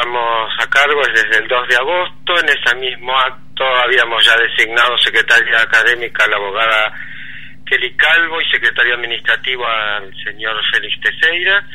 estamos 0.00 0.50
a 0.58 0.66
cargo 0.68 1.02
es 1.02 1.22
desde 1.22 1.42
el 1.42 1.48
2 1.48 1.68
de 1.68 1.76
agosto. 1.76 2.40
En 2.40 2.48
ese 2.48 2.74
mismo 2.76 3.12
acto 3.18 3.64
habíamos 3.84 4.24
ya 4.24 4.34
designado 4.36 4.96
secretaria 4.98 5.60
académica 5.60 6.24
a 6.24 6.28
la 6.28 6.36
abogada 6.36 6.92
Kelly 7.66 7.94
Calvo 7.96 8.40
y 8.40 8.50
secretario 8.50 8.94
administrativo 8.94 9.66
al 9.66 10.12
señor 10.24 10.56
Félix 10.72 11.00
Teseira. 11.00 11.66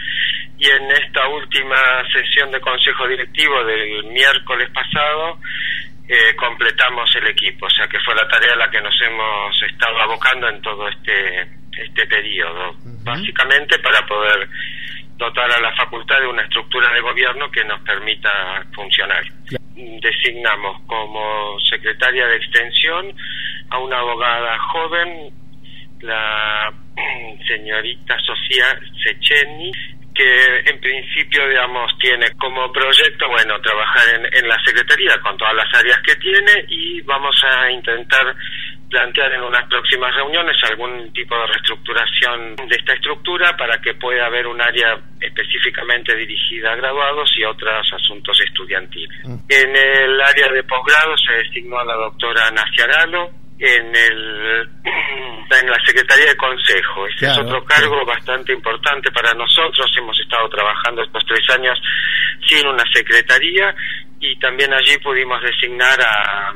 Y 0.57 0.69
en 0.69 0.91
esta 0.91 1.27
última 1.27 1.77
sesión 2.11 2.51
de 2.51 2.61
consejo 2.61 3.07
directivo 3.07 3.63
del 3.63 4.05
miércoles 4.05 4.69
pasado 4.73 5.39
eh, 6.07 6.35
completamos 6.35 7.13
el 7.15 7.27
equipo, 7.27 7.65
o 7.65 7.69
sea 7.69 7.87
que 7.87 7.99
fue 7.99 8.15
la 8.15 8.27
tarea 8.27 8.53
a 8.53 8.57
la 8.57 8.69
que 8.69 8.79
nos 8.79 8.95
hemos 9.01 9.61
estado 9.63 9.99
abocando 10.01 10.47
en 10.47 10.61
todo 10.61 10.87
este, 10.87 11.41
este 11.77 12.07
periodo, 12.07 12.75
básicamente 13.03 13.77
para 13.79 14.05
poder 14.05 14.47
dotar 15.17 15.51
a 15.51 15.61
la 15.61 15.75
facultad 15.75 16.19
de 16.19 16.27
una 16.27 16.43
estructura 16.43 16.93
de 16.93 17.01
gobierno 17.01 17.49
que 17.51 17.63
nos 17.63 17.79
permita 17.81 18.29
funcionar. 18.73 19.23
Designamos 19.75 20.81
como 20.87 21.59
secretaria 21.69 22.27
de 22.27 22.35
extensión 22.37 23.15
a 23.69 23.79
una 23.79 23.99
abogada 23.99 24.57
joven, 24.59 25.33
la 26.01 26.73
señorita 27.47 28.17
Sofía 28.19 28.79
Secheni, 29.03 29.71
que 30.13 30.59
en 30.65 30.79
principio, 30.79 31.47
digamos, 31.49 31.91
tiene 31.99 32.31
como 32.39 32.71
proyecto, 32.71 33.27
bueno, 33.29 33.59
trabajar 33.61 34.15
en, 34.15 34.25
en 34.33 34.47
la 34.47 34.57
Secretaría 34.63 35.19
con 35.21 35.37
todas 35.37 35.53
las 35.55 35.67
áreas 35.73 35.99
que 36.05 36.15
tiene 36.15 36.65
y 36.69 37.01
vamos 37.01 37.35
a 37.43 37.69
intentar 37.69 38.33
plantear 38.95 39.33
en 39.33 39.41
unas 39.41 39.67
próximas 39.67 40.15
reuniones 40.15 40.55
algún 40.63 41.11
tipo 41.11 41.35
de 41.35 41.47
reestructuración 41.47 42.55
de 42.55 42.75
esta 42.77 42.93
estructura 42.93 43.51
para 43.57 43.77
que 43.81 43.93
pueda 43.95 44.25
haber 44.25 44.47
un 44.47 44.61
área 44.61 44.97
específicamente 45.19 46.15
dirigida 46.15 46.71
a 46.71 46.75
graduados 46.77 47.29
y 47.35 47.43
otros 47.43 47.91
asuntos 47.91 48.39
estudiantiles. 48.39 49.19
Mm. 49.25 49.35
En 49.49 49.75
el 49.75 50.21
área 50.21 50.47
de 50.47 50.63
posgrado 50.63 51.13
se 51.17 51.33
designó 51.43 51.77
a 51.77 51.83
la 51.83 51.95
doctora 51.95 52.49
Naciaralo, 52.51 53.31
en 53.59 53.95
el 53.95 54.69
en 54.85 55.69
la 55.69 55.79
Secretaría 55.85 56.27
de 56.27 56.37
Consejo. 56.37 57.07
Ese 57.07 57.25
es 57.25 57.37
otro 57.37 57.65
cargo 57.65 58.05
bastante 58.05 58.53
importante 58.53 59.11
para 59.11 59.33
nosotros. 59.33 59.91
Hemos 59.97 60.17
estado 60.21 60.47
trabajando 60.47 61.03
estos 61.03 61.23
tres 61.25 61.43
años 61.49 61.77
sin 62.47 62.65
una 62.65 62.83
secretaría 62.93 63.75
y 64.21 64.39
también 64.39 64.73
allí 64.73 64.97
pudimos 64.99 65.41
designar 65.41 65.99
a 65.99 66.53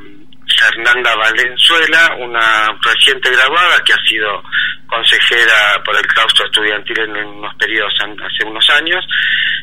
Fernanda 0.59 1.15
Valenzuela, 1.15 2.15
una 2.19 2.67
reciente 2.81 3.31
graduada 3.31 3.81
que 3.85 3.93
ha 3.93 4.05
sido 4.07 4.43
consejera 4.87 5.81
por 5.85 5.95
el 5.95 6.05
claustro 6.07 6.45
estudiantil 6.45 6.99
en 6.99 7.15
unos 7.15 7.55
periodos 7.55 7.93
hace 8.01 8.45
unos 8.45 8.67
años. 8.71 9.05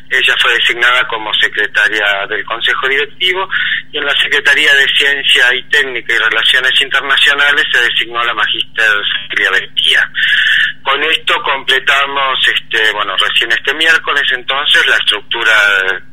Ella 0.09 0.35
fue 0.41 0.53
designada 0.53 1.05
como 1.07 1.33
secretaria 1.33 2.25
del 2.29 2.43
Consejo 2.45 2.87
Directivo 2.87 3.47
y 3.91 3.97
en 3.97 4.05
la 4.05 4.15
Secretaría 4.15 4.73
de 4.73 4.87
Ciencia 4.87 5.53
y 5.53 5.63
Técnica 5.63 6.13
y 6.13 6.17
Relaciones 6.17 6.81
Internacionales 6.81 7.65
se 7.71 7.81
designó 7.81 8.23
la 8.23 8.33
magíster 8.33 8.89
Cecilia 9.29 9.51
Bestía. 9.51 10.11
Con 10.83 11.03
esto 11.03 11.33
completamos, 11.43 12.39
este, 12.47 12.91
bueno, 12.93 13.13
recién 13.17 13.51
este 13.51 13.73
miércoles 13.73 14.23
entonces 14.33 14.85
la 14.87 14.95
estructura 14.95 15.53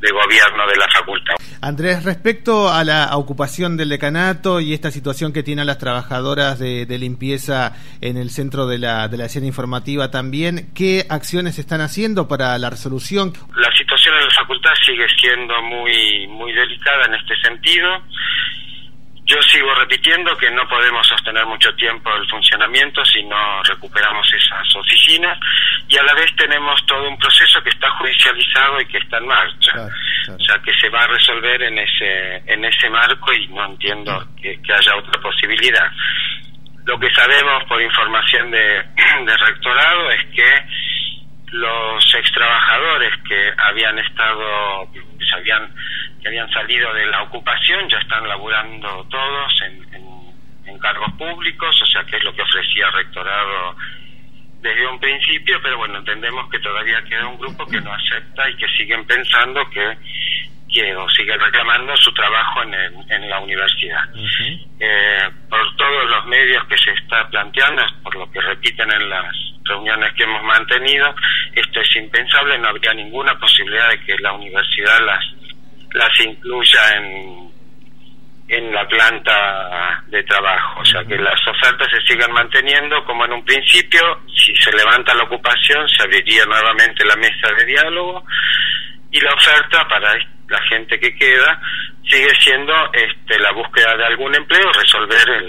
de 0.00 0.10
gobierno 0.10 0.66
de 0.66 0.76
la 0.76 0.88
facultad. 0.88 1.34
Andrés, 1.60 2.04
respecto 2.04 2.70
a 2.70 2.84
la 2.84 3.16
ocupación 3.16 3.76
del 3.76 3.88
decanato 3.88 4.60
y 4.60 4.74
esta 4.74 4.90
situación 4.90 5.32
que 5.32 5.42
tienen 5.42 5.66
las 5.66 5.78
trabajadoras 5.78 6.58
de, 6.58 6.94
limpieza 6.94 7.72
en 8.00 8.16
el 8.16 8.30
centro 8.30 8.66
de 8.66 8.78
la, 8.78 9.08
de 9.08 9.16
la 9.16 9.24
escena 9.24 9.46
informativa 9.46 10.10
también, 10.10 10.70
¿qué 10.74 11.06
acciones 11.08 11.58
están 11.58 11.80
haciendo 11.80 12.28
para 12.28 12.56
la 12.58 12.70
resolución? 12.70 13.32
La 13.56 13.70
situación 13.76 14.14
en 14.16 14.24
la 14.24 14.30
facultad 14.30 14.70
sigue 14.84 15.06
siendo 15.20 15.54
muy, 15.62 16.26
muy 16.28 16.52
delicada 16.52 17.06
en 17.06 17.14
este 17.14 17.34
sentido. 17.42 17.88
Yo 19.26 19.40
sigo 19.42 19.74
repitiendo 19.74 20.36
que 20.36 20.50
no 20.50 20.68
podemos 20.68 21.06
sostener 21.06 21.46
mucho 21.46 21.74
tiempo 21.76 22.14
el 22.14 22.28
funcionamiento 22.28 23.02
si 23.06 23.22
no 23.22 23.62
recuperamos 23.62 24.26
esas 24.34 24.76
oficinas 24.76 25.38
y 25.88 25.96
a 25.96 26.02
la 26.02 26.12
vez 26.12 26.34
tenemos 26.36 26.84
todo 26.86 27.08
un 27.08 27.18
proceso 27.18 27.62
que 27.62 27.70
está 27.70 27.90
judicializado 27.92 28.80
y 28.82 28.86
que 28.86 28.98
está 28.98 29.16
en 29.16 29.26
marcha. 29.26 29.72
O 30.28 30.44
sea, 30.44 30.58
que 30.62 30.74
se 30.74 30.90
va 30.90 31.00
a 31.04 31.06
resolver 31.06 31.62
en 31.62 31.78
ese, 31.78 32.36
en 32.52 32.64
ese 32.66 32.90
marco 32.90 33.32
y 33.32 33.48
no 33.48 33.64
entiendo 33.64 34.26
que, 34.40 34.58
haya 34.72 34.96
otra 34.96 35.20
posibilidad. 35.20 35.90
Lo 36.84 36.98
que 36.98 37.10
sabemos 37.14 37.64
por 37.64 37.80
información 37.80 38.50
de, 38.50 38.58
de 39.24 39.36
rectorado 39.38 40.10
es 40.10 40.24
que 40.34 40.66
los 41.54 42.14
ex 42.14 42.32
trabajadores 42.32 43.12
que 43.28 43.52
habían 43.68 43.98
estado, 44.00 44.90
se 44.92 45.36
habían 45.36 45.72
que 46.24 46.28
habían 46.28 46.50
salido 46.50 46.92
de 46.94 47.06
la 47.06 47.22
ocupación 47.22 47.86
ya 47.90 47.98
están 47.98 48.26
laburando 48.26 49.06
todos 49.10 49.52
en, 49.62 49.84
cargos 50.80 51.12
públicos, 51.12 51.80
o 51.80 51.86
sea 51.86 52.04
que 52.04 52.16
es 52.18 52.24
lo 52.24 52.34
que 52.34 52.42
ofrecía 52.42 52.88
el 52.88 52.92
rectorado 52.92 53.74
desde 54.60 54.86
un 54.86 55.00
principio, 55.00 55.58
pero 55.62 55.78
bueno, 55.78 55.96
entendemos 55.96 56.50
que 56.50 56.58
todavía 56.58 57.02
queda 57.04 57.26
un 57.26 57.38
grupo 57.38 57.64
que 57.66 57.80
no 57.80 57.90
acepta 57.90 58.50
y 58.50 58.56
que 58.56 58.68
siguen 58.76 59.06
pensando 59.06 59.62
que, 59.70 59.96
que 60.70 60.94
o 60.94 61.08
siguen 61.08 61.40
reclamando 61.40 61.96
su 61.96 62.12
trabajo 62.12 62.64
en, 62.64 62.74
en 63.10 63.30
la 63.30 63.40
universidad. 63.40 64.02
Eh, 64.78 65.30
por 65.48 65.76
todos 65.76 66.10
los 66.10 66.26
medios 66.26 66.62
que 66.66 66.76
se 66.76 66.90
está 66.90 67.30
planteando, 67.30 67.82
por 68.02 68.14
lo 68.16 68.30
que 68.30 68.42
repiten 68.42 68.92
en 68.92 69.08
las 69.08 69.34
reuniones 69.64 70.12
que 70.12 70.24
hemos 70.24 70.42
mantenido, 70.42 71.14
esto 71.54 71.80
es 71.80 71.96
impensable, 71.96 72.58
no 72.58 72.68
habría 72.68 72.92
ninguna 72.92 73.38
posibilidad 73.38 73.88
de 73.88 74.00
que 74.04 74.18
la 74.18 74.34
universidad 74.34 75.00
las 75.06 75.24
las 75.94 76.20
incluya 76.20 76.96
en, 76.96 77.50
en 78.48 78.72
la 78.72 78.86
planta 78.86 80.02
de 80.08 80.22
trabajo, 80.24 80.80
o 80.80 80.84
sea 80.84 81.04
que 81.04 81.16
las 81.16 81.40
ofertas 81.46 81.88
se 81.90 82.00
sigan 82.02 82.32
manteniendo 82.32 83.02
como 83.04 83.24
en 83.24 83.32
un 83.32 83.44
principio, 83.44 84.20
si 84.36 84.54
se 84.56 84.72
levanta 84.72 85.14
la 85.14 85.22
ocupación 85.22 85.88
se 85.88 86.02
abriría 86.02 86.44
nuevamente 86.44 87.04
la 87.04 87.16
mesa 87.16 87.48
de 87.56 87.64
diálogo 87.64 88.24
y 89.10 89.20
la 89.20 89.32
oferta 89.32 89.86
para 89.88 90.14
la 90.48 90.60
gente 90.68 90.98
que 90.98 91.14
queda 91.14 91.60
sigue 92.08 92.34
siendo 92.40 92.74
este, 92.92 93.38
la 93.38 93.52
búsqueda 93.52 93.96
de 93.96 94.04
algún 94.04 94.34
empleo, 94.34 94.70
resolver 94.72 95.42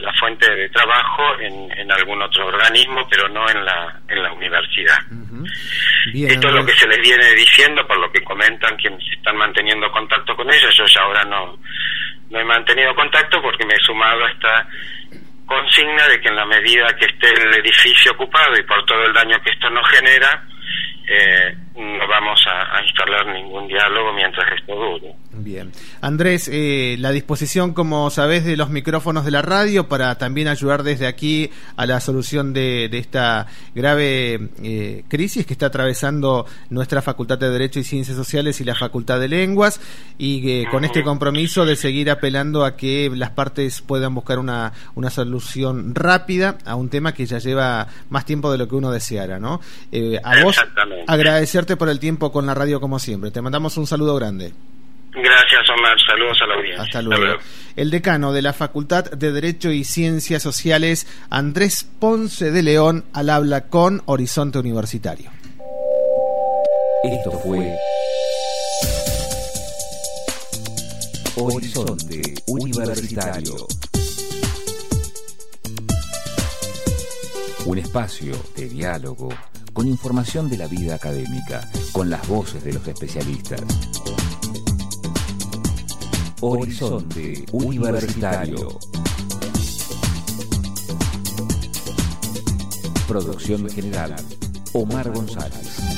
la 0.00 0.12
fuente 0.14 0.54
de 0.54 0.68
trabajo 0.68 1.38
en, 1.40 1.70
en, 1.78 1.90
algún 1.90 2.20
otro 2.20 2.46
organismo, 2.46 3.06
pero 3.08 3.28
no 3.28 3.48
en 3.48 3.64
la, 3.64 4.00
en 4.08 4.22
la 4.22 4.32
universidad. 4.32 4.98
Esto 6.12 6.48
es 6.48 6.54
lo 6.54 6.66
que 6.66 6.72
se 6.72 6.86
les 6.86 6.98
viene 7.00 7.32
diciendo, 7.34 7.86
por 7.86 7.98
lo 7.98 8.10
que 8.10 8.22
comentan 8.22 8.76
quienes 8.76 9.02
están 9.16 9.36
manteniendo 9.36 9.90
contacto 9.90 10.36
con 10.36 10.52
ellos. 10.52 10.74
Yo 10.76 10.84
ya 10.86 11.02
ahora 11.02 11.24
no, 11.24 11.58
no 12.30 12.40
he 12.40 12.44
mantenido 12.44 12.94
contacto 12.94 13.40
porque 13.40 13.64
me 13.66 13.74
he 13.74 13.82
sumado 13.82 14.24
a 14.24 14.30
esta 14.30 14.68
consigna 15.46 16.08
de 16.08 16.20
que 16.20 16.28
en 16.28 16.36
la 16.36 16.46
medida 16.46 16.86
que 16.98 17.06
esté 17.06 17.28
el 17.28 17.54
edificio 17.54 18.12
ocupado 18.12 18.56
y 18.58 18.62
por 18.62 18.84
todo 18.84 19.04
el 19.04 19.12
daño 19.12 19.40
que 19.42 19.50
esto 19.50 19.70
nos 19.70 19.88
genera, 19.90 20.44
eh, 21.08 21.54
no 21.76 22.08
vamos 22.08 22.40
a, 22.46 22.82
instalar 22.82 23.26
ningún 23.26 23.66
diálogo 23.66 24.12
mientras 24.12 24.44
esto 24.52 24.74
dure. 24.74 25.14
Bien. 25.32 25.72
Andrés, 26.00 26.48
eh, 26.52 26.96
la 26.98 27.10
disposición, 27.10 27.74
como 27.74 28.10
sabés, 28.10 28.44
de 28.44 28.56
los 28.56 28.70
micrófonos 28.70 29.24
de 29.24 29.30
la 29.30 29.42
radio 29.42 29.88
para 29.88 30.16
también 30.16 30.48
ayudar 30.48 30.82
desde 30.82 31.06
aquí 31.06 31.50
a 31.76 31.86
la 31.86 32.00
solución 32.00 32.52
de, 32.52 32.84
esta 32.92 33.46
grave 33.74 34.50
eh, 34.62 35.04
crisis 35.08 35.46
que 35.46 35.52
está 35.52 35.66
atravesando 35.66 36.46
nuestra 36.70 37.02
Facultad 37.02 37.38
de 37.38 37.50
Derecho 37.50 37.80
y 37.80 37.84
Ciencias 37.84 38.16
Sociales 38.16 38.60
y 38.60 38.64
la 38.64 38.74
Facultad 38.74 39.18
de 39.18 39.28
Lenguas 39.28 39.80
y 40.16 40.64
con 40.66 40.84
este 40.84 41.02
compromiso 41.02 41.66
de 41.66 41.76
seguir 41.76 42.10
apelando 42.10 42.64
a 42.64 42.76
que 42.76 43.10
las 43.12 43.30
partes 43.30 43.82
puedan 43.82 44.14
buscar 44.14 44.38
una, 44.38 44.72
una 44.94 45.10
solución 45.10 45.94
rápida 45.94 46.58
a 46.64 46.76
un 46.76 46.88
tema 46.88 47.12
que 47.12 47.26
ya 47.26 47.38
lleva 47.38 47.88
más 48.10 48.24
tiempo 48.24 48.50
de 48.52 48.58
lo 48.58 48.68
que 48.68 48.74
uno 48.74 48.90
deseara, 48.90 49.38
¿no? 49.38 49.60
Eh, 49.90 50.20
a 50.22 50.42
vos 50.42 50.56
agradecerte 51.64 51.76
por 51.76 51.88
el 51.88 51.98
tiempo 51.98 52.30
con 52.30 52.46
la 52.46 52.54
radio 52.54 52.80
como 52.80 52.98
siempre. 52.98 53.30
Te 53.30 53.40
mandamos 53.40 53.76
un 53.76 53.86
saludo 53.86 54.14
grande. 54.16 54.52
Gracias, 55.12 55.70
Omar. 55.70 55.96
Saludos 56.06 56.38
a 56.42 56.46
la 56.46 56.54
audiencia. 56.54 56.82
Hasta 56.82 57.02
luego. 57.02 57.38
El 57.76 57.90
decano 57.90 58.32
de 58.32 58.42
la 58.42 58.52
Facultad 58.52 59.10
de 59.10 59.32
Derecho 59.32 59.70
y 59.70 59.84
Ciencias 59.84 60.42
Sociales, 60.42 61.06
Andrés 61.30 61.88
Ponce 61.98 62.50
de 62.50 62.62
León, 62.62 63.04
al 63.12 63.30
habla 63.30 63.68
con 63.68 64.02
Horizonte 64.06 64.58
Universitario. 64.58 65.30
Esto 67.04 67.30
fue 67.44 67.76
Horizonte 71.36 72.34
Universitario. 72.46 73.66
Un 77.66 77.78
espacio 77.78 78.34
de 78.56 78.68
diálogo 78.68 79.30
con 79.74 79.88
información 79.88 80.48
de 80.48 80.56
la 80.56 80.68
vida 80.68 80.94
académica, 80.94 81.68
con 81.92 82.08
las 82.08 82.26
voces 82.28 82.62
de 82.64 82.72
los 82.72 82.86
especialistas. 82.86 83.60
Horizonte 86.40 87.44
Universitario. 87.52 88.78
Producción 93.08 93.68
general, 93.68 94.14
Omar 94.72 95.10
González. 95.10 95.93